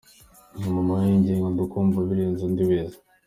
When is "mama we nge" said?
0.73-1.33